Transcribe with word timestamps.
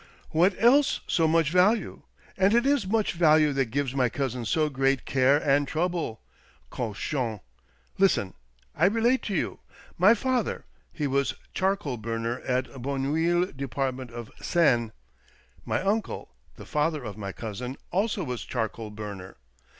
What 0.31 0.55
else 0.57 1.01
so 1.05 1.27
much 1.27 1.51
value? 1.51 2.01
And 2.35 2.55
it 2.55 2.65
is 2.65 2.87
much 2.87 3.13
value 3.13 3.53
that 3.53 3.65
gives 3.65 3.93
my 3.93 4.09
cousin 4.09 4.45
so 4.45 4.67
great 4.67 5.05
care 5.05 5.37
and 5.37 5.67
trouble— 5.67 6.21
cochon! 6.71 7.39
Listen! 7.99 8.33
I 8.75 8.87
relate 8.87 9.21
to 9.25 9.35
you. 9.35 9.59
My 9.99 10.15
father— 10.15 10.65
he 10.91 11.05
was 11.05 11.35
charcoal 11.53 11.97
burner 11.97 12.39
at 12.39 12.81
Bonneuil, 12.81 13.51
department 13.55 14.09
of 14.09 14.31
Seine. 14.41 14.89
My 15.65 15.83
uncle— 15.83 16.33
the 16.57 16.65
father 16.65 17.03
of 17.03 17.15
my 17.15 17.31
cousin— 17.31 17.77
also 17.91 18.23
was 18.23 18.43
charcoal 18.43 18.89
burner. 18.89 19.37